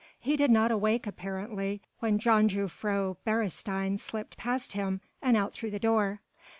[0.19, 5.77] He did not wake apparently when Jongejuffrouw Beresteyn slipped past him and out through the
[5.77, 6.21] door.